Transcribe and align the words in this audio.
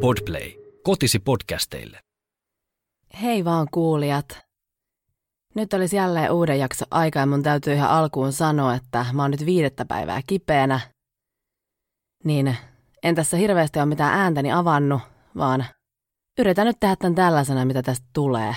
Podplay. 0.00 0.52
Kotisi 0.82 1.18
podcasteille. 1.18 2.00
Hei 3.22 3.44
vaan 3.44 3.66
kuulijat. 3.70 4.38
Nyt 5.54 5.72
olisi 5.72 5.96
jälleen 5.96 6.32
uuden 6.32 6.58
jakso 6.58 6.84
aika 6.90 7.18
ja 7.18 7.26
mun 7.26 7.42
täytyy 7.42 7.74
ihan 7.74 7.90
alkuun 7.90 8.32
sanoa, 8.32 8.74
että 8.74 9.06
mä 9.12 9.22
oon 9.22 9.30
nyt 9.30 9.46
viidettä 9.46 9.84
päivää 9.84 10.20
kipeänä. 10.26 10.80
Niin 12.24 12.56
en 13.02 13.14
tässä 13.14 13.36
hirveästi 13.36 13.78
ole 13.78 13.86
mitään 13.86 14.18
ääntäni 14.18 14.52
avannut, 14.52 15.02
vaan 15.36 15.66
yritän 16.38 16.66
nyt 16.66 16.76
tehdä 16.80 16.96
tämän 16.96 17.14
tällaisena, 17.14 17.64
mitä 17.64 17.82
tästä 17.82 18.06
tulee. 18.12 18.54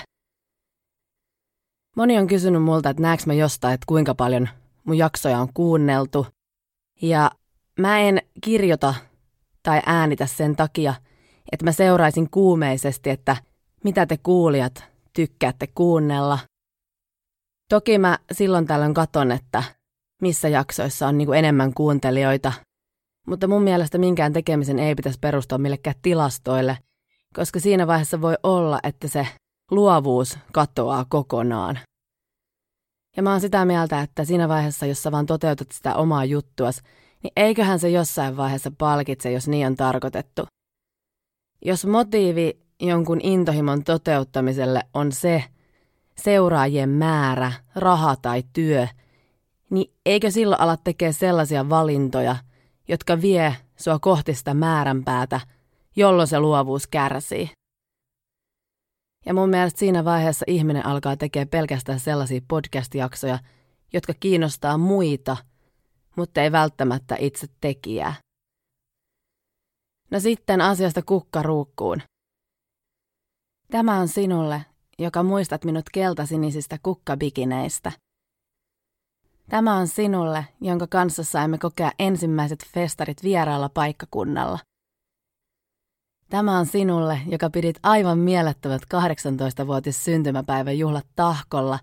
Moni 1.96 2.18
on 2.18 2.26
kysynyt 2.26 2.62
multa, 2.62 2.90
että 2.90 3.02
näekö 3.02 3.22
mä 3.26 3.34
jostain, 3.34 3.74
että 3.74 3.84
kuinka 3.88 4.14
paljon 4.14 4.48
mun 4.84 4.98
jaksoja 4.98 5.38
on 5.38 5.48
kuunneltu. 5.54 6.26
Ja 7.02 7.30
mä 7.78 7.98
en 7.98 8.22
kirjoita 8.44 8.94
tai 9.62 9.82
äänitä 9.86 10.26
sen 10.26 10.56
takia, 10.56 10.94
että 11.52 11.64
mä 11.64 11.72
seuraisin 11.72 12.30
kuumeisesti, 12.30 13.10
että 13.10 13.36
mitä 13.84 14.06
te 14.06 14.16
kuulijat 14.16 14.84
tykkäätte 15.12 15.66
kuunnella. 15.66 16.38
Toki 17.68 17.98
mä 17.98 18.18
silloin 18.32 18.66
tällöin 18.66 18.94
katon, 18.94 19.32
että 19.32 19.62
missä 20.22 20.48
jaksoissa 20.48 21.08
on 21.08 21.18
niinku 21.18 21.32
enemmän 21.32 21.74
kuuntelijoita, 21.74 22.52
mutta 23.26 23.48
mun 23.48 23.62
mielestä 23.62 23.98
minkään 23.98 24.32
tekemisen 24.32 24.78
ei 24.78 24.94
pitäisi 24.94 25.18
perustua 25.18 25.58
millekään 25.58 25.96
tilastoille, 26.02 26.78
koska 27.34 27.60
siinä 27.60 27.86
vaiheessa 27.86 28.20
voi 28.20 28.34
olla, 28.42 28.80
että 28.82 29.08
se 29.08 29.26
luovuus 29.70 30.38
katoaa 30.52 31.04
kokonaan. 31.08 31.78
Ja 33.16 33.22
mä 33.22 33.30
oon 33.30 33.40
sitä 33.40 33.64
mieltä, 33.64 34.00
että 34.00 34.24
siinä 34.24 34.48
vaiheessa, 34.48 34.86
jos 34.86 35.02
sä 35.02 35.12
vaan 35.12 35.26
toteutat 35.26 35.72
sitä 35.72 35.94
omaa 35.94 36.24
juttuas, 36.24 36.82
niin 37.22 37.32
eiköhän 37.36 37.78
se 37.78 37.90
jossain 37.90 38.36
vaiheessa 38.36 38.72
palkitse, 38.78 39.32
jos 39.32 39.48
niin 39.48 39.66
on 39.66 39.76
tarkoitettu. 39.76 40.46
Jos 41.64 41.86
motiivi 41.86 42.60
jonkun 42.80 43.20
intohimon 43.22 43.84
toteuttamiselle 43.84 44.82
on 44.94 45.12
se 45.12 45.44
seuraajien 46.18 46.88
määrä, 46.88 47.52
raha 47.74 48.16
tai 48.16 48.42
työ, 48.52 48.86
niin 49.70 49.92
eikö 50.06 50.30
silloin 50.30 50.60
ala 50.60 50.76
tekemään 50.76 51.14
sellaisia 51.14 51.68
valintoja, 51.68 52.36
jotka 52.88 53.20
vie 53.20 53.56
sua 53.76 53.98
kohti 53.98 54.34
sitä 54.34 54.54
määränpäätä, 54.54 55.40
jolloin 55.96 56.28
se 56.28 56.40
luovuus 56.40 56.86
kärsii. 56.86 57.50
Ja 59.26 59.34
mun 59.34 59.48
mielestä 59.48 59.78
siinä 59.78 60.04
vaiheessa 60.04 60.44
ihminen 60.48 60.86
alkaa 60.86 61.16
tekemään 61.16 61.48
pelkästään 61.48 62.00
sellaisia 62.00 62.40
podcast-jaksoja, 62.48 63.38
jotka 63.92 64.14
kiinnostaa 64.20 64.78
muita, 64.78 65.36
mutta 66.16 66.42
ei 66.42 66.52
välttämättä 66.52 67.16
itse 67.18 67.46
tekijää. 67.60 68.14
No 70.10 70.20
sitten 70.20 70.60
asiasta 70.60 71.02
kukkaruukkuun. 71.02 72.02
Tämä 73.70 73.98
on 73.98 74.08
sinulle, 74.08 74.64
joka 74.98 75.22
muistat 75.22 75.64
minut 75.64 75.84
keltasinisistä 75.92 76.78
kukkabikineistä. 76.82 77.92
Tämä 79.48 79.76
on 79.76 79.88
sinulle, 79.88 80.44
jonka 80.60 80.86
kanssa 80.86 81.24
saimme 81.24 81.58
kokea 81.58 81.92
ensimmäiset 81.98 82.66
festarit 82.66 83.22
vieraalla 83.22 83.68
paikkakunnalla. 83.68 84.58
Tämä 86.30 86.58
on 86.58 86.66
sinulle, 86.66 87.20
joka 87.26 87.50
pidit 87.50 87.76
aivan 87.82 88.18
mielettömät 88.18 88.82
18-vuotis 88.82 90.04
syntymäpäivän 90.04 90.78
juhlat 90.78 91.06
tahkolla 91.16 91.78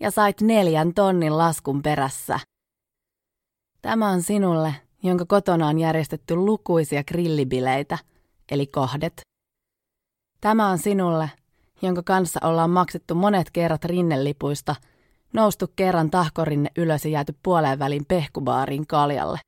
ja 0.00 0.10
sait 0.10 0.40
neljän 0.40 0.94
tonnin 0.94 1.38
laskun 1.38 1.82
perässä. 1.82 2.40
Tämä 3.82 4.08
on 4.08 4.22
sinulle, 4.22 4.74
jonka 5.02 5.24
kotona 5.26 5.66
on 5.66 5.78
järjestetty 5.78 6.36
lukuisia 6.36 7.04
grillibileitä, 7.04 7.98
eli 8.50 8.66
kahdet. 8.66 9.20
Tämä 10.40 10.68
on 10.68 10.78
sinulle, 10.78 11.30
jonka 11.82 12.02
kanssa 12.02 12.40
ollaan 12.42 12.70
maksettu 12.70 13.14
monet 13.14 13.50
kerrat 13.50 13.84
rinnelipuista, 13.84 14.74
noustu 15.32 15.66
kerran 15.76 16.10
tahkorinne 16.10 16.70
ylös 16.76 17.04
ja 17.04 17.10
jääty 17.10 17.34
puoleen 17.42 17.78
välin 17.78 18.04
pehkubaariin 18.04 18.86
kaljalle. 18.86 19.38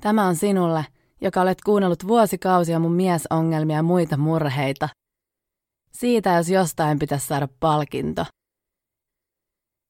Tämä 0.00 0.26
on 0.26 0.36
sinulle, 0.36 0.86
joka 1.20 1.40
olet 1.40 1.58
kuunnellut 1.64 2.08
vuosikausia 2.08 2.78
mun 2.78 2.92
miesongelmia 2.92 3.76
ja 3.76 3.82
muita 3.82 4.16
murheita. 4.16 4.88
Siitä, 5.92 6.30
jos 6.30 6.48
jostain 6.48 6.98
pitäisi 6.98 7.26
saada 7.26 7.48
palkinto. 7.60 8.26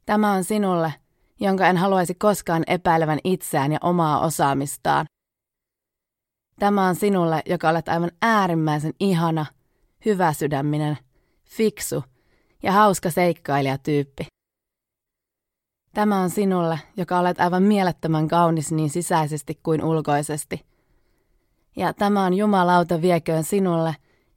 Tämä 0.06 0.32
on 0.32 0.44
sinulle, 0.44 0.92
jonka 1.42 1.66
en 1.66 1.76
haluaisi 1.76 2.14
koskaan 2.14 2.64
epäilevän 2.66 3.18
itseään 3.24 3.72
ja 3.72 3.78
omaa 3.82 4.20
osaamistaan. 4.20 5.06
Tämä 6.58 6.86
on 6.86 6.94
sinulle, 6.94 7.42
joka 7.46 7.68
olet 7.68 7.88
aivan 7.88 8.10
äärimmäisen 8.22 8.92
ihana, 9.00 9.46
hyväsydäminen, 10.04 10.98
fiksu 11.44 12.04
ja 12.62 12.72
hauska 12.72 13.10
seikkailijatyyppi. 13.10 14.26
Tämä 15.94 16.20
on 16.20 16.30
sinulle, 16.30 16.78
joka 16.96 17.18
olet 17.18 17.40
aivan 17.40 17.62
mielettömän 17.62 18.28
kaunis 18.28 18.72
niin 18.72 18.90
sisäisesti 18.90 19.60
kuin 19.62 19.84
ulkoisesti– 19.84 20.60
ja 21.76 21.92
tämä 21.92 22.24
on 22.24 22.34
jumalauta 22.34 23.02
vieköön 23.02 23.44
sinulle, 23.44 23.96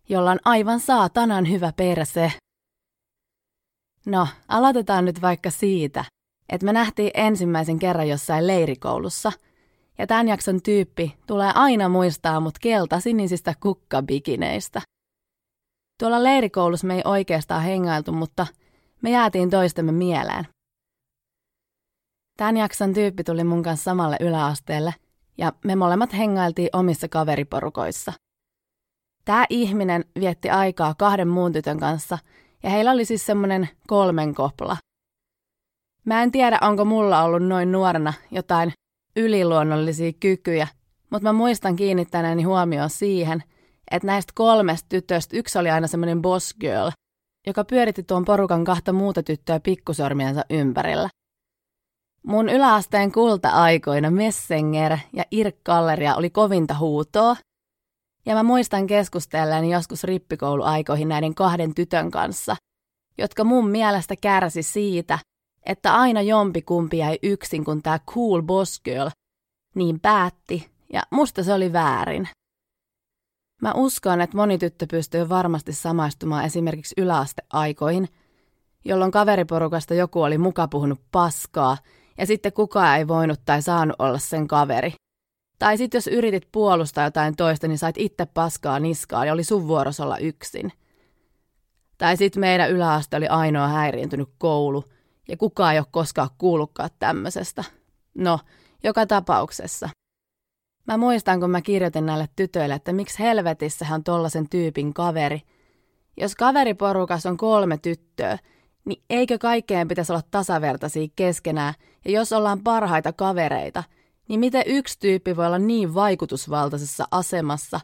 jolla 0.09 0.31
on 0.31 0.39
aivan 0.45 0.79
saatanan 0.79 1.49
hyvä 1.49 1.73
perse. 1.73 2.31
No, 4.05 4.27
aloitetaan 4.47 5.05
nyt 5.05 5.21
vaikka 5.21 5.49
siitä, 5.49 6.05
että 6.49 6.65
me 6.65 6.73
nähtiin 6.73 7.11
ensimmäisen 7.13 7.79
kerran 7.79 8.09
jossain 8.09 8.47
leirikoulussa, 8.47 9.31
ja 9.97 10.07
tämän 10.07 10.27
jakson 10.27 10.61
tyyppi 10.61 11.15
tulee 11.27 11.51
aina 11.55 11.89
muistaa 11.89 12.39
mut 12.39 12.59
keltasinisistä 12.61 13.53
kukkabikineistä. 13.59 14.81
Tuolla 15.99 16.23
leirikoulussa 16.23 16.87
me 16.87 16.95
ei 16.95 17.01
oikeastaan 17.05 17.63
hengailtu, 17.63 18.11
mutta 18.11 18.47
me 19.01 19.09
jäätiin 19.09 19.49
toistemme 19.49 19.91
mieleen. 19.91 20.47
Tämän 22.37 22.57
jakson 22.57 22.93
tyyppi 22.93 23.23
tuli 23.23 23.43
mun 23.43 23.63
kanssa 23.63 23.83
samalle 23.83 24.17
yläasteelle– 24.19 24.93
ja 25.37 25.53
me 25.63 25.75
molemmat 25.75 26.13
hengailtiin 26.13 26.69
omissa 26.73 27.07
kaveriporukoissa. 27.07 28.13
Tämä 29.25 29.45
ihminen 29.49 30.05
vietti 30.19 30.49
aikaa 30.49 30.95
kahden 30.97 31.27
muun 31.27 31.53
tytön 31.53 31.79
kanssa 31.79 32.17
ja 32.63 32.69
heillä 32.69 32.91
oli 32.91 33.05
siis 33.05 33.25
semmoinen 33.25 33.69
kolmen 33.87 34.35
kopla. 34.35 34.77
Mä 36.05 36.23
en 36.23 36.31
tiedä, 36.31 36.59
onko 36.61 36.85
mulla 36.85 37.23
ollut 37.23 37.47
noin 37.47 37.71
nuorena 37.71 38.13
jotain 38.31 38.71
yliluonnollisia 39.15 40.11
kykyjä, 40.19 40.67
mutta 41.09 41.23
mä 41.29 41.33
muistan 41.33 41.75
kiinnittäneeni 41.75 42.43
huomioon 42.43 42.89
siihen, 42.89 43.43
että 43.91 44.07
näistä 44.07 44.33
kolmesta 44.35 44.89
tytöstä 44.89 45.37
yksi 45.37 45.59
oli 45.59 45.69
aina 45.69 45.87
semmoinen 45.87 46.21
boss 46.21 46.55
girl, 46.59 46.89
joka 47.47 47.63
pyöritti 47.63 48.03
tuon 48.03 48.25
porukan 48.25 48.63
kahta 48.63 48.93
muuta 48.93 49.23
tyttöä 49.23 49.59
pikkusormiensa 49.59 50.45
ympärillä. 50.49 51.09
Mun 52.23 52.49
yläasteen 52.49 53.11
kulta-aikoina 53.11 54.11
Messenger 54.11 54.97
ja 55.13 55.23
Irk-galleria 55.31 56.15
oli 56.15 56.29
kovinta 56.29 56.77
huutoa. 56.77 57.35
Ja 58.25 58.35
mä 58.35 58.43
muistan 58.43 58.87
keskustelleen 58.87 59.69
joskus 59.69 60.03
rippikouluaikoihin 60.03 61.09
näiden 61.09 61.35
kahden 61.35 61.75
tytön 61.75 62.11
kanssa, 62.11 62.55
jotka 63.17 63.43
mun 63.43 63.69
mielestä 63.69 64.15
kärsi 64.15 64.63
siitä, 64.63 65.19
että 65.65 65.93
aina 65.93 66.21
jompikumpi 66.21 66.97
jäi 66.97 67.19
yksin, 67.23 67.65
kun 67.65 67.81
tää 67.81 67.99
cool 67.99 68.41
boss 68.41 68.81
girl 68.81 69.09
niin 69.75 69.99
päätti, 69.99 70.69
ja 70.93 71.03
musta 71.11 71.43
se 71.43 71.53
oli 71.53 71.73
väärin. 71.73 72.29
Mä 73.61 73.73
uskon, 73.75 74.21
että 74.21 74.37
moni 74.37 74.57
tyttö 74.57 74.85
pystyy 74.91 75.29
varmasti 75.29 75.73
samaistumaan 75.73 76.45
esimerkiksi 76.45 76.95
yläasteaikoihin, 76.97 78.07
jolloin 78.85 79.11
kaveriporukasta 79.11 79.93
joku 79.93 80.21
oli 80.21 80.37
muka 80.37 80.67
puhunut 80.67 81.01
paskaa 81.11 81.77
ja 82.17 82.25
sitten 82.25 82.53
kukaan 82.53 82.97
ei 82.97 83.07
voinut 83.07 83.39
tai 83.45 83.61
saanut 83.61 83.95
olla 83.99 84.17
sen 84.17 84.47
kaveri. 84.47 84.93
Tai 85.59 85.77
sitten 85.77 85.97
jos 85.97 86.07
yritit 86.07 86.47
puolustaa 86.51 87.03
jotain 87.03 87.35
toista, 87.35 87.67
niin 87.67 87.77
sait 87.77 87.97
itse 87.97 88.25
paskaa 88.25 88.79
niskaan 88.79 89.27
ja 89.27 89.33
oli 89.33 89.43
sun 89.43 89.67
vuoros 89.67 89.99
olla 89.99 90.17
yksin. 90.17 90.71
Tai 91.97 92.17
sitten 92.17 92.39
meidän 92.39 92.71
yläaste 92.71 93.17
oli 93.17 93.27
ainoa 93.27 93.67
häiriintynyt 93.67 94.29
koulu, 94.37 94.83
ja 95.27 95.37
kukaan 95.37 95.73
ei 95.73 95.79
ole 95.79 95.87
koskaan 95.91 96.29
kuullutkaan 96.37 96.89
tämmöisestä. 96.99 97.63
No, 98.15 98.39
joka 98.83 99.05
tapauksessa. 99.05 99.89
Mä 100.87 100.97
muistan, 100.97 101.39
kun 101.39 101.49
mä 101.49 101.61
kirjoitin 101.61 102.05
näille 102.05 102.29
tytöille, 102.35 102.75
että 102.75 102.93
miksi 102.93 103.19
helvetissä 103.19 103.85
hän 103.85 103.95
on 103.95 104.03
tollasen 104.03 104.49
tyypin 104.49 104.93
kaveri. 104.93 105.41
Jos 106.17 106.35
kaveriporukas 106.35 107.25
on 107.25 107.37
kolme 107.37 107.77
tyttöä, 107.77 108.37
niin 108.85 109.03
eikö 109.09 109.37
kaikkeen 109.37 109.87
pitäisi 109.87 110.11
olla 110.11 110.23
tasavertaisia 110.31 111.07
keskenään, 111.15 111.73
ja 112.05 112.11
jos 112.11 112.33
ollaan 112.33 112.63
parhaita 112.63 113.13
kavereita, 113.13 113.83
niin 114.29 114.39
miten 114.39 114.63
yksi 114.65 114.99
tyyppi 114.99 115.35
voi 115.35 115.45
olla 115.45 115.59
niin 115.59 115.93
vaikutusvaltaisessa 115.93 117.07
asemassa, 117.11 117.79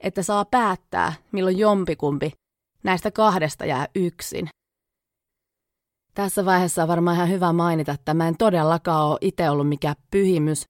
että 0.00 0.22
saa 0.22 0.44
päättää, 0.44 1.12
milloin 1.32 1.58
jompikumpi 1.58 2.32
näistä 2.82 3.10
kahdesta 3.10 3.64
jää 3.66 3.86
yksin. 3.94 4.48
Tässä 6.16 6.44
vaiheessa 6.44 6.82
on 6.82 6.88
varmaan 6.88 7.16
ihan 7.16 7.28
hyvä 7.28 7.52
mainita, 7.52 7.92
että 7.92 8.14
mä 8.14 8.28
en 8.28 8.36
todellakaan 8.36 9.06
ole 9.06 9.18
itse 9.20 9.50
ollut 9.50 9.68
mikään 9.68 9.94
pyhimys. 10.10 10.64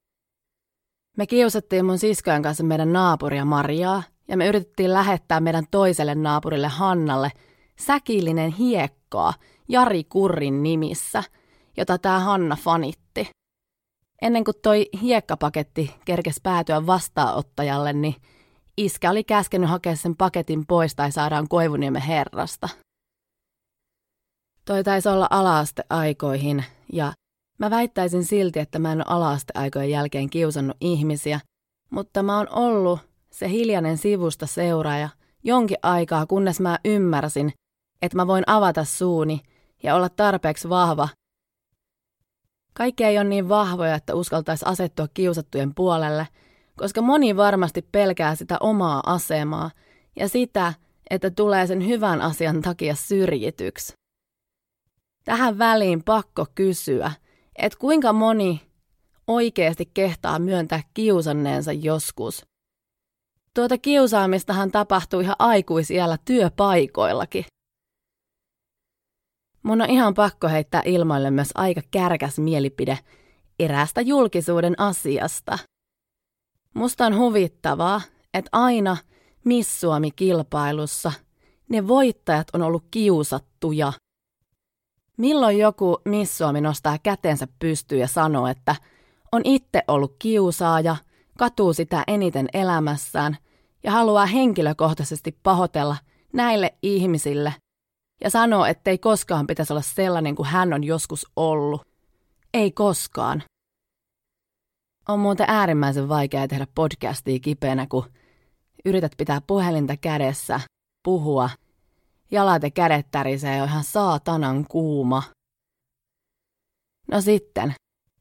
Me 1.17 1.27
kiusattiin 1.27 1.85
mun 1.85 1.99
siskojen 1.99 2.43
kanssa 2.43 2.65
meidän 2.65 2.93
naapuria 2.93 3.45
Mariaa 3.45 4.03
ja 4.29 4.37
me 4.37 4.47
yritettiin 4.47 4.93
lähettää 4.93 5.41
meidän 5.41 5.65
toiselle 5.71 6.15
naapurille 6.15 6.69
Hannalle 6.69 7.31
säkillinen 7.79 8.51
hiekkaa 8.51 9.35
Jari 9.69 10.05
Kurrin 10.05 10.63
nimissä, 10.63 11.23
jota 11.77 11.99
tämä 11.99 12.21
Hanna 12.21 12.57
fanitti. 12.57 13.31
Ennen 14.23 14.45
kuin 14.45 14.55
toi 14.63 14.87
hiekkapaketti 15.03 15.95
kerkesi 16.05 16.41
päätyä 16.43 16.87
vastaanottajalle, 16.87 17.93
niin 17.93 18.15
iskä 18.77 19.11
oli 19.11 19.25
käskenyt 19.25 19.71
hakea 19.71 19.97
sen 19.97 20.17
paketin 20.17 20.67
pois 20.67 20.95
tai 20.95 21.13
saadaan 21.13 21.49
Koivuniemen 21.49 22.03
herrasta. 22.03 22.69
Toi 24.67 24.85
taisi 24.85 25.09
olla 25.09 25.27
alaasteaikoihin 25.31 26.65
ja 26.93 27.13
mä 27.59 27.71
väittäisin 27.71 28.25
silti, 28.25 28.59
että 28.59 28.79
mä 28.79 28.93
en 28.93 28.99
ole 28.99 29.17
alaasteaikojen 29.17 29.91
jälkeen 29.91 30.31
kiusannut 30.31 30.77
ihmisiä, 30.81 31.41
mutta 31.91 32.23
mä 32.23 32.37
oon 32.37 32.49
ollut 32.51 33.01
se 33.31 33.49
hiljainen 33.49 33.99
sivusta 33.99 34.47
seuraaja 34.47 35.09
jonkin 35.45 35.77
aikaa, 35.83 36.27
kunnes 36.27 36.61
mä 36.61 36.79
ymmärsin, 36.85 37.53
että 38.03 38.17
mä 38.17 38.27
voin 38.27 38.45
avata 38.47 38.85
suuni 38.85 39.41
ja 39.83 39.95
olla 39.95 40.09
tarpeeksi 40.09 40.69
vahva. 40.69 41.09
Kaikki 42.73 43.05
ei 43.05 43.19
ole 43.19 43.25
niin 43.25 43.49
vahvoja, 43.49 43.95
että 43.95 44.15
uskaltaisi 44.15 44.65
asettua 44.69 45.09
kiusattujen 45.15 45.75
puolelle, 45.75 46.29
koska 46.77 47.03
moni 47.03 47.37
varmasti 47.37 47.83
pelkää 47.93 48.35
sitä 48.35 48.57
omaa 48.61 49.03
asemaa 49.07 49.71
ja 50.17 50.29
sitä, 50.29 50.75
että 51.11 51.31
tulee 51.31 51.67
sen 51.67 51.87
hyvän 51.87 52.21
asian 52.21 52.63
takia 52.63 52.95
syrjityksi. 52.95 54.06
Tähän 55.27 55.59
väliin 55.59 56.05
pakko 56.05 56.47
kysyä, 56.55 57.13
että 57.57 57.79
kuinka 57.79 58.13
moni 58.13 58.63
oikeasti 59.27 59.91
kehtaa 59.95 60.39
myöntää 60.39 60.83
kiusanneensa 60.95 61.73
joskus. 61.73 62.47
Tuota 63.55 63.79
kiusaamistahan 63.79 64.71
tapahtuu 64.71 65.21
ihan 65.21 65.37
aikuisiellä 65.39 66.19
työpaikoillakin. 66.25 67.45
Mun 69.63 69.83
on 69.83 69.91
ihan 69.91 70.15
pakko 70.15 70.49
heittää 70.49 70.83
ilmoille 70.85 71.31
myös 71.31 71.51
aika 71.55 71.81
kärkäs 71.91 72.39
mielipide 72.39 72.99
eräästä 73.59 74.01
julkisuuden 74.01 74.81
asiasta. 74.81 75.59
Musta 76.75 77.07
on 77.07 77.17
huvittavaa, 77.17 78.01
että 78.35 78.49
aina 78.53 78.97
Miss 79.45 79.81
Suomi-kilpailussa 79.81 81.13
ne 81.69 81.89
voittajat 81.89 82.49
on 82.53 82.63
ollut 82.63 82.85
kiusattuja– 82.91 83.93
Milloin 85.17 85.59
joku 85.59 86.01
Miss 86.05 86.39
Suomi 86.39 86.61
nostaa 86.61 86.99
kätensä 87.03 87.49
pystyyn 87.59 88.01
ja 88.01 88.09
sanoo, 88.09 88.47
että 88.47 88.77
on 89.33 89.41
itse 89.45 89.83
ollut 89.89 90.17
kiusaaja, 90.19 90.97
katuu 91.39 91.73
sitä 91.73 92.05
eniten 92.07 92.49
elämässään 92.55 93.37
ja 93.85 93.93
haluaa 93.93 94.27
henkilökohtaisesti 94.27 95.39
pahoitella 95.43 95.97
näille 96.33 96.75
ihmisille 96.83 97.55
ja 98.25 98.31
sanoo, 98.31 98.65
ettei 98.65 98.99
koskaan 98.99 99.47
pitäisi 99.47 99.73
olla 99.73 99.83
sellainen 99.83 100.35
kuin 100.35 100.47
hän 100.47 100.73
on 100.73 100.85
joskus 100.85 101.27
ollut. 101.37 101.83
Ei 102.55 102.73
koskaan. 102.73 103.43
On 105.09 105.21
muuten 105.21 105.47
äärimmäisen 105.49 106.09
vaikea 106.09 106.49
tehdä 106.49 106.67
podcastia 106.75 107.39
kipeänä, 107.39 107.87
kun 107.87 108.05
yrität 108.85 109.13
pitää 109.17 109.41
puhelinta 109.47 109.97
kädessä, 109.97 110.61
puhua– 111.05 111.51
jalat 112.31 112.63
ja 112.63 112.71
kädet 112.71 113.07
tärisee 113.11 113.65
ihan 113.65 113.85
saatanan 113.85 114.67
kuuma. 114.69 115.23
No 117.11 117.21
sitten, 117.21 117.75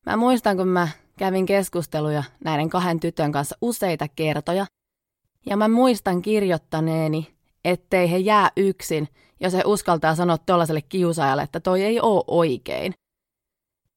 mä 0.05 0.17
muistan 0.17 0.57
kun 0.57 0.67
mä 0.67 0.87
kävin 1.17 1.45
keskusteluja 1.45 2.23
näiden 2.43 2.69
kahden 2.69 2.99
tytön 2.99 3.31
kanssa 3.31 3.57
useita 3.61 4.07
kertoja, 4.07 4.65
ja 5.45 5.57
mä 5.57 5.67
muistan 5.67 6.21
kirjoittaneeni, 6.21 7.35
ettei 7.65 8.11
he 8.11 8.17
jää 8.17 8.51
yksin, 8.57 9.07
jos 9.39 9.53
he 9.53 9.63
uskaltaa 9.65 10.15
sanoa 10.15 10.37
tuollaiselle 10.37 10.81
kiusaajalle, 10.81 11.43
että 11.43 11.59
toi 11.59 11.83
ei 11.83 11.99
oo 12.01 12.23
oikein. 12.27 12.93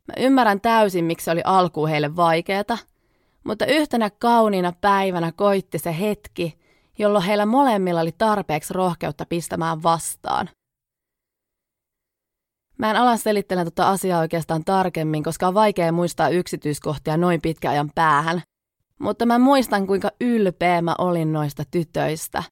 Mä 0.09 0.15
ymmärrän 0.19 0.61
täysin, 0.61 1.05
miksi 1.05 1.25
se 1.25 1.31
oli 1.31 1.43
alkuun 1.45 1.89
heille 1.89 2.17
vaikeeta, 2.17 2.79
mutta 3.45 3.67
yhtenä 3.67 4.11
kauniina 4.11 4.73
päivänä 4.81 5.33
koitti 5.33 5.79
se 5.79 6.01
hetki, 6.01 6.58
jolloin 6.99 7.25
heillä 7.25 7.47
molemmilla 7.47 8.01
oli 8.01 8.13
tarpeeksi 8.19 8.75
rohkeutta 8.75 9.27
pistämään 9.29 9.83
vastaan. 9.83 10.51
Mä 12.79 12.91
en 12.91 12.97
ala 12.97 13.17
selittele 13.17 13.65
tuota 13.65 13.89
asiaa 13.89 14.21
oikeastaan 14.21 14.65
tarkemmin, 14.65 15.23
koska 15.23 15.49
on 15.49 15.55
vaikea 15.55 15.93
muistaa 15.93 16.29
yksityiskohtia 16.29 17.17
noin 17.17 17.41
pitkä 17.41 17.71
ajan 17.71 17.91
päähän. 17.95 18.43
Mutta 18.99 19.27
mä 19.27 19.39
muistan, 19.39 19.87
kuinka 19.87 20.11
ylpeä 20.21 20.83
mä 20.83 20.95
olin 20.99 21.33
noista 21.33 21.65
tytöistä. 21.71 22.43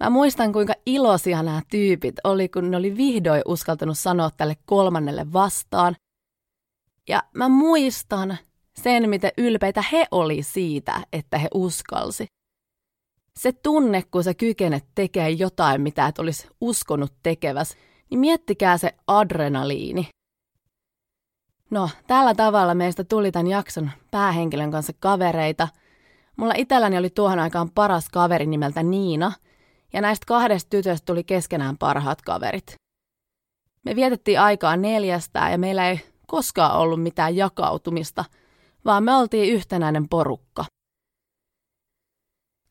Mä 0.00 0.10
muistan, 0.10 0.52
kuinka 0.52 0.74
iloisia 0.86 1.42
nämä 1.42 1.62
tyypit 1.70 2.14
oli, 2.24 2.48
kun 2.48 2.70
ne 2.70 2.76
oli 2.76 2.96
vihdoin 2.96 3.42
uskaltanut 3.46 3.98
sanoa 3.98 4.30
tälle 4.36 4.56
kolmannelle 4.66 5.32
vastaan. 5.32 5.96
Ja 7.08 7.22
mä 7.34 7.48
muistan 7.48 8.38
sen, 8.82 9.10
miten 9.10 9.30
ylpeitä 9.38 9.84
he 9.92 10.06
oli 10.10 10.42
siitä, 10.42 11.00
että 11.12 11.38
he 11.38 11.48
uskalsi. 11.54 12.26
Se 13.38 13.52
tunne, 13.52 14.02
kun 14.10 14.24
sä 14.24 14.34
kykenet 14.34 14.84
tekemään 14.94 15.38
jotain, 15.38 15.80
mitä 15.80 16.06
et 16.06 16.18
olisi 16.18 16.48
uskonut 16.60 17.12
tekeväs, 17.22 17.76
niin 18.10 18.20
miettikää 18.20 18.78
se 18.78 18.94
adrenaliini. 19.06 20.08
No, 21.70 21.90
tällä 22.06 22.34
tavalla 22.34 22.74
meistä 22.74 23.04
tuli 23.04 23.32
tämän 23.32 23.46
jakson 23.46 23.90
päähenkilön 24.10 24.70
kanssa 24.70 24.92
kavereita. 25.00 25.68
Mulla 26.36 26.54
itselläni 26.56 26.98
oli 26.98 27.10
tuohon 27.10 27.38
aikaan 27.38 27.70
paras 27.70 28.08
kaveri 28.08 28.46
nimeltä 28.46 28.82
Niina, 28.82 29.32
ja 29.92 30.00
näistä 30.00 30.24
kahdesta 30.26 30.70
tytöstä 30.70 31.06
tuli 31.06 31.24
keskenään 31.24 31.78
parhaat 31.78 32.22
kaverit. 32.22 32.74
Me 33.84 33.96
vietettiin 33.96 34.40
aikaa 34.40 34.76
neljästään 34.76 35.52
ja 35.52 35.58
meillä 35.58 35.88
ei 35.88 36.00
koskaan 36.26 36.78
ollut 36.78 37.02
mitään 37.02 37.36
jakautumista, 37.36 38.24
vaan 38.84 39.04
me 39.04 39.16
oltiin 39.16 39.54
yhtenäinen 39.54 40.08
porukka. 40.08 40.64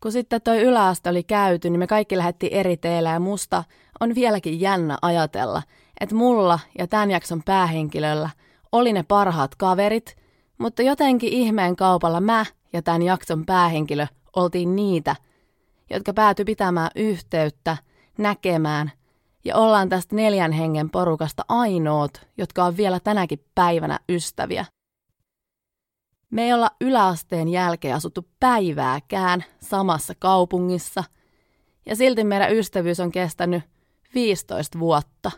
Kun 0.01 0.11
sitten 0.11 0.41
toi 0.41 0.61
yläaste 0.61 1.09
oli 1.09 1.23
käyty, 1.23 1.69
niin 1.69 1.79
me 1.79 1.87
kaikki 1.87 2.17
lähdettiin 2.17 2.53
eri 2.53 2.77
teillä 2.77 3.09
ja 3.09 3.19
musta 3.19 3.63
on 3.99 4.15
vieläkin 4.15 4.61
jännä 4.61 4.97
ajatella, 5.01 5.63
että 5.99 6.15
mulla 6.15 6.59
ja 6.77 6.87
tämän 6.87 7.11
jakson 7.11 7.43
päähenkilöllä 7.43 8.29
oli 8.71 8.93
ne 8.93 9.03
parhaat 9.03 9.55
kaverit, 9.55 10.17
mutta 10.57 10.81
jotenkin 10.81 11.33
ihmeen 11.33 11.75
kaupalla 11.75 12.21
mä 12.21 12.45
ja 12.73 12.81
tämän 12.81 13.01
jakson 13.01 13.45
päähenkilö 13.45 14.07
oltiin 14.35 14.75
niitä, 14.75 15.15
jotka 15.89 16.13
päätyi 16.13 16.45
pitämään 16.45 16.91
yhteyttä, 16.95 17.77
näkemään 18.17 18.91
ja 19.45 19.55
ollaan 19.55 19.89
tästä 19.89 20.15
neljän 20.15 20.51
hengen 20.51 20.89
porukasta 20.89 21.45
ainoat, 21.49 22.27
jotka 22.37 22.65
on 22.65 22.77
vielä 22.77 22.99
tänäkin 22.99 23.45
päivänä 23.55 23.99
ystäviä. 24.09 24.65
Me 26.31 26.43
ei 26.43 26.53
olla 26.53 26.71
yläasteen 26.81 27.47
jälkeen 27.47 27.95
asuttu 27.95 28.27
päivääkään 28.39 29.43
samassa 29.61 30.13
kaupungissa, 30.19 31.03
ja 31.85 31.95
silti 31.95 32.23
meidän 32.23 32.55
ystävyys 32.55 32.99
on 32.99 33.11
kestänyt 33.11 33.63
15 34.15 34.79
vuotta. 34.79 35.31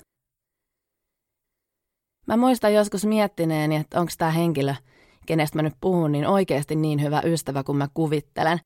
Mä 2.28 2.38
muistan 2.38 2.74
joskus 2.74 3.06
miettineeni, 3.06 3.76
että 3.76 4.00
onko 4.00 4.12
tämä 4.18 4.32
henkilö, 4.32 4.76
kenestä 5.26 5.58
mä 5.58 5.62
nyt 5.62 5.76
puhun, 5.82 6.12
niin 6.12 6.28
oikeasti 6.28 6.76
niin 6.76 7.02
hyvä 7.02 7.22
ystävä 7.26 7.64
kuin 7.64 7.78
mä 7.78 7.88
kuvittelen. 7.94 8.60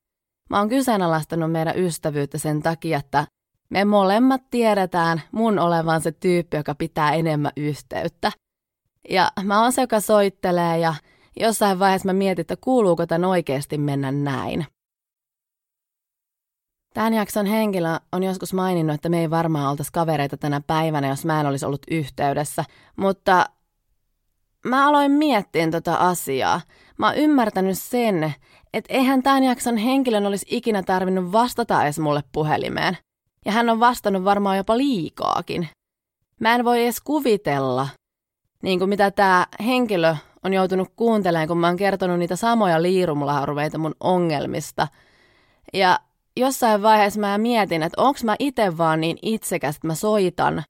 Mä 0.50 0.60
oon 0.60 0.70
kyseenalaistanut 0.70 1.52
meidän 1.52 1.80
ystävyyttä 1.80 2.38
sen 2.38 2.62
takia, 2.62 2.98
että 2.98 3.28
me 3.70 3.86
molemmat 3.86 4.42
tiedetään 4.52 5.22
mun 5.32 5.60
olevan 5.60 6.02
se 6.02 6.12
tyyppi, 6.12 6.58
joka 6.58 6.76
pitää 6.76 7.14
enemmän 7.14 7.52
yhteyttä. 7.58 8.32
Ja 9.10 9.32
mä 9.44 9.62
oon 9.62 9.72
se, 9.72 9.82
joka 9.82 10.00
soittelee 10.00 10.80
ja 10.80 10.94
Jossain 11.40 11.80
vaiheessa 11.80 12.06
mä 12.06 12.14
mietin, 12.14 12.42
että 12.42 12.56
kuuluuko 12.62 13.06
tämän 13.06 13.30
oikeasti 13.30 13.78
mennä 13.78 14.12
näin. 14.12 14.66
Tämän 16.94 17.14
jakson 17.14 17.46
henkilö 17.46 17.90
on 18.12 18.24
joskus 18.24 18.54
maininnut, 18.54 18.96
että 18.96 19.10
me 19.10 19.22
ei 19.22 19.30
varmaan 19.30 19.72
oltaisi 19.72 19.92
kavereita 19.92 20.38
tänä 20.38 20.62
päivänä, 20.68 21.08
jos 21.08 21.26
mä 21.26 21.40
en 21.40 21.48
olisi 21.48 21.66
ollut 21.66 21.82
yhteydessä, 21.92 22.66
mutta 22.96 23.46
mä 24.66 24.88
aloin 24.88 25.12
miettiä 25.12 25.72
tota 25.72 25.96
asiaa. 25.96 26.62
Mä 26.98 27.08
oon 27.08 27.16
ymmärtänyt 27.16 27.78
sen, 27.78 28.34
että 28.74 28.94
eihän 28.94 29.24
tämän 29.24 29.44
jakson 29.44 29.78
henkilön 29.78 30.26
olisi 30.26 30.46
ikinä 30.50 30.84
tarvinnut 30.84 31.32
vastata 31.32 31.84
edes 31.84 32.00
mulle 32.00 32.24
puhelimeen. 32.32 32.98
Ja 33.46 33.52
hän 33.52 33.70
on 33.70 33.80
vastannut 33.80 34.24
varmaan 34.24 34.58
jopa 34.58 34.78
liikaakin. 34.78 35.70
Mä 36.40 36.56
en 36.56 36.66
voi 36.66 36.84
edes 36.84 37.02
kuvitella, 37.02 37.88
niin 38.64 38.80
kuin 38.80 38.90
mitä 38.90 39.12
tämä 39.12 39.48
henkilö 39.66 40.16
on 40.48 40.54
joutunut 40.54 40.90
kuuntelemaan, 40.96 41.48
kun 41.48 41.58
mä 41.58 41.68
oon 41.68 41.78
kertonut 41.78 42.20
niitä 42.20 42.36
samoja 42.36 42.82
liirumlauruveita 42.82 43.78
mun 43.78 43.96
ongelmista. 44.00 44.88
Ja 45.74 46.00
jossain 46.38 46.82
vaiheessa 46.82 47.20
mä 47.20 47.38
mietin, 47.38 47.84
että 47.84 48.02
onko 48.02 48.20
mä 48.24 48.36
itse 48.40 48.78
vaan 48.78 49.02
niin 49.02 49.18
itsekäs, 49.22 49.76
että 49.76 49.88
mä 49.88 49.96
soitan 49.96 50.64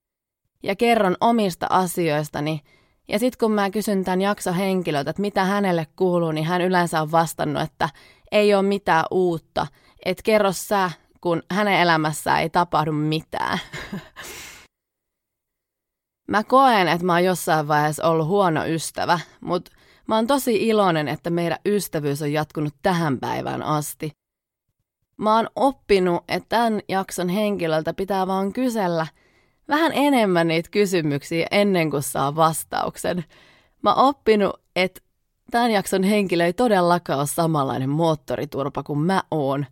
ja 0.64 0.76
kerron 0.76 1.16
omista 1.22 1.68
asioistani. 1.70 2.62
Ja 3.08 3.20
sitten 3.20 3.40
kun 3.40 3.52
mä 3.52 3.70
kysyn 3.70 4.04
tämän 4.04 4.22
jakson 4.22 4.54
henkilöltä, 4.54 5.10
että 5.10 5.22
mitä 5.22 5.46
hänelle 5.46 5.88
kuuluu, 5.96 6.32
niin 6.32 6.46
hän 6.46 6.62
yleensä 6.62 7.02
on 7.02 7.12
vastannut, 7.12 7.64
että 7.64 7.90
ei 8.32 8.54
ole 8.54 8.64
mitään 8.64 9.06
uutta, 9.12 9.68
että 10.06 10.24
kerro 10.24 10.52
sä, 10.52 10.92
kun 11.22 11.44
hänen 11.52 11.80
elämässään 11.80 12.42
ei 12.42 12.50
tapahdu 12.50 12.92
mitään. 12.92 13.60
mä 16.28 16.44
koen, 16.44 16.88
että 16.88 17.06
mä 17.06 17.14
oon 17.14 17.24
jossain 17.24 17.68
vaiheessa 17.68 18.08
ollut 18.08 18.28
huono 18.28 18.66
ystävä, 18.66 19.20
mutta 19.42 19.72
mä 20.08 20.16
oon 20.16 20.28
tosi 20.28 20.68
iloinen, 20.68 21.08
että 21.08 21.30
meidän 21.30 21.58
ystävyys 21.66 22.22
on 22.22 22.34
jatkunut 22.34 22.74
tähän 22.82 23.20
päivään 23.20 23.64
asti. 23.64 24.12
Mä 25.18 25.36
oon 25.36 25.50
oppinut, 25.56 26.24
että 26.28 26.50
tämän 26.50 26.82
jakson 26.90 27.30
henkilöltä 27.30 27.94
pitää 27.94 28.28
vaan 28.28 28.54
kysellä 28.54 29.08
vähän 29.68 29.92
enemmän 29.96 30.48
niitä 30.48 30.70
kysymyksiä 30.70 31.48
ennen 31.52 31.92
kuin 31.92 32.04
saa 32.04 32.36
vastauksen. 32.36 33.26
Mä 33.82 33.94
oon 33.94 34.08
oppinut, 34.08 34.62
että 34.76 35.02
tämän 35.52 35.72
jakson 35.72 36.04
henkilö 36.04 36.46
ei 36.46 36.54
todellakaan 36.54 37.20
ole 37.20 37.28
samanlainen 37.28 37.90
moottoriturpa 37.90 38.84
kuin 38.84 39.00
mä 39.00 39.24
oon. 39.32 39.66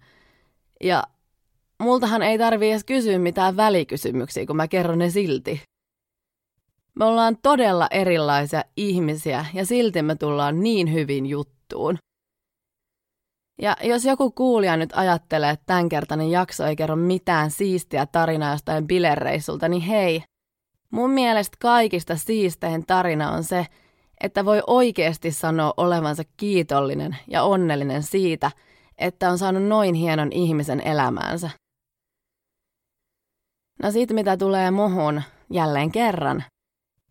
Ja 0.83 1.03
multahan 1.79 2.24
ei 2.24 2.38
tarvi 2.38 2.71
edes 2.71 2.83
kysyä 2.83 3.19
mitään 3.19 3.57
välikysymyksiä, 3.57 4.45
kun 4.45 4.55
mä 4.55 4.67
kerron 4.67 5.00
ne 5.00 5.09
silti. 5.09 5.62
Me 6.99 7.05
ollaan 7.05 7.37
todella 7.43 7.87
erilaisia 7.91 8.63
ihmisiä 8.77 9.45
ja 9.53 9.65
silti 9.65 10.01
me 10.01 10.15
tullaan 10.15 10.59
niin 10.59 10.93
hyvin 10.93 11.25
juttuun. 11.25 11.97
Ja 13.61 13.77
jos 13.83 14.05
joku 14.05 14.31
kuulija 14.31 14.77
nyt 14.77 14.89
ajattelee, 14.93 15.49
että 15.49 15.63
tämänkertainen 15.65 16.31
jakso 16.31 16.65
ei 16.65 16.75
kerro 16.75 16.95
mitään 16.95 17.51
siistiä 17.51 18.05
tarinaa 18.05 18.51
jostain 18.51 18.87
bilereissulta, 18.87 19.67
niin 19.67 19.81
hei, 19.81 20.23
mun 20.91 21.09
mielestä 21.09 21.57
kaikista 21.61 22.15
siistein 22.15 22.85
tarina 22.85 23.31
on 23.31 23.43
se, 23.43 23.67
että 24.21 24.45
voi 24.45 24.61
oikeasti 24.67 25.31
sanoa 25.31 25.73
olevansa 25.77 26.23
kiitollinen 26.37 27.17
ja 27.27 27.43
onnellinen 27.43 28.03
siitä, 28.03 28.51
että 28.97 29.29
on 29.29 29.37
saanut 29.37 29.63
noin 29.63 29.95
hienon 29.95 30.31
ihmisen 30.31 30.87
elämäänsä. 30.87 31.49
No 33.83 33.91
siitä 33.91 34.13
mitä 34.13 34.37
tulee 34.37 34.71
muhun 34.71 35.21
jälleen 35.49 35.91
kerran, 35.91 36.43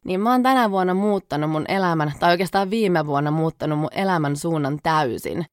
niin 0.04 0.20
mä 0.20 0.30
oon 0.30 0.42
tänä 0.42 0.70
vuonna 0.70 0.94
muuttanut 0.94 1.50
mun 1.50 1.64
elämän, 1.68 2.12
tai 2.20 2.30
oikeastaan 2.30 2.70
viime 2.70 3.06
vuonna 3.06 3.30
muuttanut 3.30 3.78
mun 3.78 3.88
elämän 3.92 4.36
suunnan 4.36 4.78
täysin. 4.82 5.44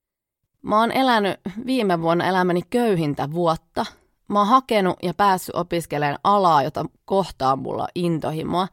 Mä 0.61 0.79
oon 0.79 0.91
elänyt 0.91 1.39
viime 1.65 2.01
vuonna 2.01 2.25
elämäni 2.25 2.61
köyhintä 2.69 3.31
vuotta. 3.31 3.85
Mä 4.27 4.39
oon 4.39 4.47
hakenut 4.47 4.97
ja 5.03 5.13
päässyt 5.13 5.55
opiskelemaan 5.55 6.19
alaa, 6.23 6.63
jota 6.63 6.85
kohtaa 7.05 7.55
mulla 7.55 7.87
intohimoa. 7.95 8.67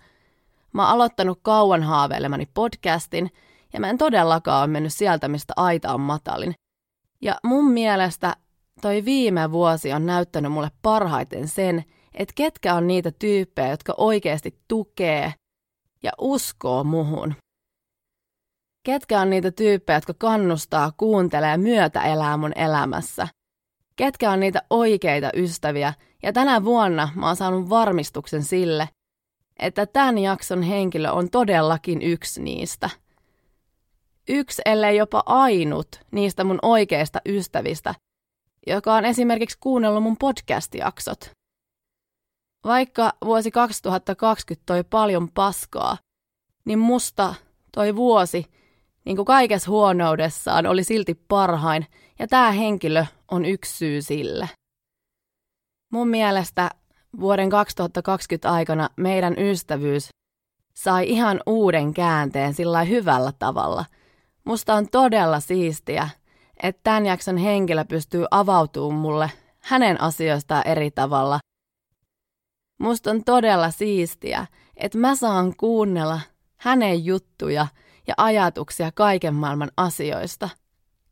Mä 0.72 0.82
oon 0.82 0.90
aloittanut 0.90 1.38
kauan 1.42 1.82
haaveilemani 1.82 2.48
podcastin, 2.54 3.30
ja 3.72 3.80
mä 3.80 3.90
en 3.90 3.98
todellakaan 3.98 4.60
ole 4.60 4.66
mennyt 4.66 4.94
sieltä, 4.94 5.28
mistä 5.28 5.52
aita 5.56 5.94
on 5.94 6.00
matalin. 6.00 6.54
Ja 7.22 7.36
mun 7.44 7.70
mielestä 7.70 8.36
toi 8.82 9.04
viime 9.04 9.52
vuosi 9.52 9.92
on 9.92 10.06
näyttänyt 10.06 10.52
mulle 10.52 10.70
parhaiten 10.82 11.48
sen, 11.48 11.84
että 12.14 12.32
ketkä 12.34 12.74
on 12.74 12.86
niitä 12.86 13.12
tyyppejä, 13.18 13.70
jotka 13.70 13.94
oikeasti 13.96 14.58
tukee 14.68 15.34
ja 16.02 16.12
uskoo 16.18 16.84
muhun. 16.84 17.34
Ketkä 18.82 19.20
on 19.20 19.30
niitä 19.30 19.50
tyyppejä, 19.50 19.96
jotka 19.96 20.14
kannustaa, 20.14 20.92
kuuntelee 20.96 21.50
ja 21.50 21.58
myötä 21.58 22.02
elää 22.02 22.36
mun 22.36 22.52
elämässä. 22.54 23.28
Ketkä 23.96 24.30
on 24.30 24.40
niitä 24.40 24.62
oikeita 24.70 25.30
ystäviä. 25.36 25.94
Ja 26.22 26.32
tänä 26.32 26.64
vuonna 26.64 27.08
mä 27.14 27.26
oon 27.26 27.36
saanut 27.36 27.68
varmistuksen 27.68 28.42
sille, 28.42 28.88
että 29.58 29.86
tämän 29.86 30.18
jakson 30.18 30.62
henkilö 30.62 31.10
on 31.10 31.30
todellakin 31.30 32.02
yksi 32.02 32.42
niistä. 32.42 32.90
Yksi, 34.28 34.62
ellei 34.64 34.96
jopa 34.96 35.22
ainut 35.26 35.88
niistä 36.10 36.44
mun 36.44 36.58
oikeista 36.62 37.20
ystävistä, 37.26 37.94
joka 38.66 38.94
on 38.94 39.04
esimerkiksi 39.04 39.58
kuunnellut 39.60 40.02
mun 40.02 40.16
podcast-jaksot. 40.16 41.37
Vaikka 42.64 43.12
vuosi 43.24 43.50
2020 43.50 44.66
toi 44.66 44.84
paljon 44.84 45.28
paskaa, 45.30 45.96
niin 46.64 46.78
musta 46.78 47.34
toi 47.74 47.96
vuosi, 47.96 48.44
niin 49.04 49.16
kuin 49.16 49.26
kaikessa 49.26 49.70
huonoudessaan, 49.70 50.66
oli 50.66 50.84
silti 50.84 51.14
parhain, 51.14 51.86
ja 52.18 52.28
tämä 52.28 52.50
henkilö 52.50 53.06
on 53.30 53.44
yksi 53.44 53.76
syy 53.76 54.02
sille. 54.02 54.48
Mun 55.92 56.08
mielestä 56.08 56.70
vuoden 57.20 57.50
2020 57.50 58.52
aikana 58.52 58.88
meidän 58.96 59.38
ystävyys 59.38 60.08
sai 60.74 61.08
ihan 61.08 61.40
uuden 61.46 61.94
käänteen 61.94 62.54
sillä 62.54 62.82
hyvällä 62.84 63.32
tavalla. 63.38 63.84
Musta 64.44 64.74
on 64.74 64.88
todella 64.88 65.40
siistiä, 65.40 66.08
että 66.62 66.80
tämän 66.82 67.06
jakson 67.06 67.36
henkilö 67.36 67.84
pystyy 67.84 68.24
avautumaan 68.30 69.00
mulle 69.00 69.30
hänen 69.60 70.00
asioistaan 70.00 70.66
eri 70.66 70.90
tavalla 70.90 71.38
Musta 72.78 73.10
on 73.10 73.24
todella 73.24 73.70
siistiä, 73.70 74.46
että 74.76 74.98
mä 74.98 75.14
saan 75.14 75.54
kuunnella 75.56 76.20
hänen 76.56 77.04
juttuja 77.04 77.66
ja 78.06 78.14
ajatuksia 78.16 78.92
kaiken 78.92 79.34
maailman 79.34 79.70
asioista. 79.76 80.48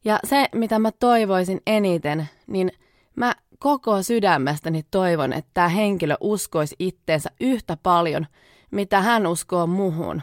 Ja 0.04 0.18
se, 0.24 0.48
mitä 0.54 0.78
mä 0.78 0.92
toivoisin 0.92 1.60
eniten, 1.66 2.28
niin 2.46 2.72
mä 3.16 3.34
koko 3.58 4.02
sydämestäni 4.02 4.82
toivon, 4.90 5.32
että 5.32 5.50
tämä 5.54 5.68
henkilö 5.68 6.14
uskoisi 6.20 6.76
itteensä 6.78 7.30
yhtä 7.40 7.76
paljon, 7.82 8.26
mitä 8.70 9.00
hän 9.00 9.26
uskoo 9.26 9.66
muhun. 9.66 10.22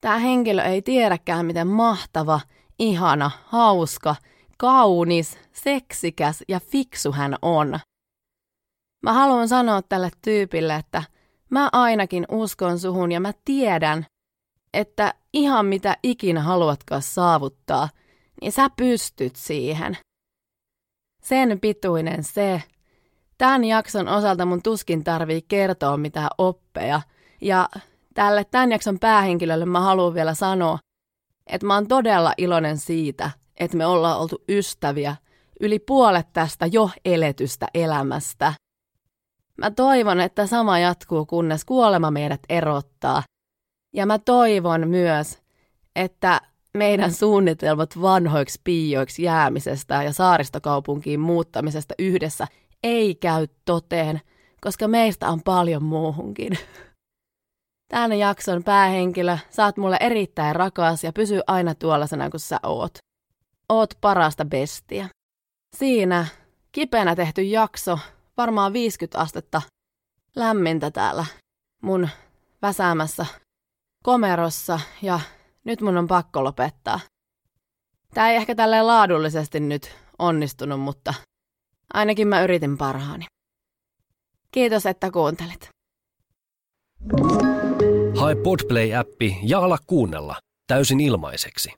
Tämä 0.00 0.18
henkilö 0.18 0.62
ei 0.62 0.82
tiedäkään, 0.82 1.46
miten 1.46 1.66
mahtava, 1.66 2.40
ihana, 2.78 3.30
hauska, 3.44 4.16
kaunis, 4.58 5.38
seksikäs 5.52 6.44
ja 6.48 6.60
fiksu 6.60 7.12
hän 7.12 7.36
on. 7.42 7.80
Mä 9.06 9.12
haluan 9.12 9.48
sanoa 9.48 9.82
tälle 9.82 10.10
tyypille, 10.22 10.74
että 10.74 11.02
mä 11.50 11.68
ainakin 11.72 12.26
uskon 12.30 12.78
suhun 12.78 13.12
ja 13.12 13.20
mä 13.20 13.32
tiedän, 13.44 14.06
että 14.74 15.14
ihan 15.32 15.66
mitä 15.66 15.96
ikinä 16.02 16.42
haluatkaan 16.42 17.02
saavuttaa, 17.02 17.88
niin 18.40 18.52
sä 18.52 18.70
pystyt 18.76 19.36
siihen. 19.36 19.96
Sen 21.22 21.60
pituinen 21.60 22.24
se. 22.24 22.62
Tämän 23.38 23.64
jakson 23.64 24.08
osalta 24.08 24.46
mun 24.46 24.62
tuskin 24.62 25.04
tarvii 25.04 25.42
kertoa 25.42 25.96
mitään 25.96 26.30
oppeja. 26.38 27.00
Ja 27.40 27.68
tälle 28.14 28.44
tämän 28.44 28.72
jakson 28.72 28.98
päähenkilölle 28.98 29.66
mä 29.66 29.80
haluan 29.80 30.14
vielä 30.14 30.34
sanoa, 30.34 30.78
että 31.46 31.66
mä 31.66 31.74
oon 31.74 31.88
todella 31.88 32.32
iloinen 32.38 32.78
siitä, 32.78 33.30
että 33.56 33.76
me 33.76 33.86
ollaan 33.86 34.20
oltu 34.20 34.44
ystäviä 34.48 35.16
yli 35.60 35.78
puolet 35.78 36.32
tästä 36.32 36.66
jo 36.66 36.90
eletystä 37.04 37.66
elämästä– 37.74 38.52
Mä 39.56 39.70
toivon, 39.70 40.20
että 40.20 40.46
sama 40.46 40.78
jatkuu, 40.78 41.26
kunnes 41.26 41.64
kuolema 41.64 42.10
meidät 42.10 42.40
erottaa. 42.48 43.22
Ja 43.94 44.06
mä 44.06 44.18
toivon 44.18 44.88
myös, 44.88 45.38
että 45.96 46.40
meidän 46.74 47.12
suunnitelmat 47.12 48.02
vanhoiksi 48.02 48.60
piioiksi 48.64 49.22
jäämisestä 49.22 50.02
ja 50.02 50.12
saaristokaupunkiin 50.12 51.20
muuttamisesta 51.20 51.94
yhdessä 51.98 52.46
ei 52.82 53.14
käy 53.14 53.46
toteen, 53.64 54.20
koska 54.60 54.88
meistä 54.88 55.28
on 55.28 55.42
paljon 55.42 55.82
muuhunkin. 55.82 56.58
Tämän 57.88 58.18
jakson 58.18 58.64
päähenkilö, 58.64 59.38
saat 59.50 59.76
mulle 59.76 59.96
erittäin 60.00 60.56
rakas 60.56 61.04
ja 61.04 61.12
pysy 61.12 61.40
aina 61.46 61.74
tuollaisena 61.74 62.30
kuin 62.30 62.40
sä 62.40 62.58
oot. 62.62 62.98
Oot 63.68 63.94
parasta 64.00 64.44
bestiä. 64.44 65.08
Siinä 65.76 66.26
kipeänä 66.72 67.16
tehty 67.16 67.42
jakso 67.42 67.98
varmaan 68.36 68.72
50 68.72 69.18
astetta 69.18 69.62
lämmintä 70.36 70.90
täällä 70.90 71.26
mun 71.82 72.08
väsäämässä 72.62 73.26
komerossa 74.04 74.80
ja 75.02 75.20
nyt 75.64 75.80
mun 75.80 75.96
on 75.96 76.06
pakko 76.06 76.44
lopettaa. 76.44 77.00
Tää 78.14 78.30
ei 78.30 78.36
ehkä 78.36 78.54
tälleen 78.54 78.86
laadullisesti 78.86 79.60
nyt 79.60 79.96
onnistunut, 80.18 80.80
mutta 80.80 81.14
ainakin 81.94 82.28
mä 82.28 82.42
yritin 82.42 82.78
parhaani. 82.78 83.26
Kiitos, 84.52 84.86
että 84.86 85.10
kuuntelit. 85.10 85.68
Hae 88.16 88.34
Podplay-appi 88.34 89.38
ja 89.42 89.58
ala 89.58 89.78
kuunnella 89.86 90.36
täysin 90.66 91.00
ilmaiseksi. 91.00 91.72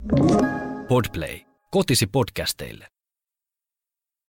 Podplay, 0.88 1.40
kotisi 1.70 2.06
podcasteille. 2.06 2.86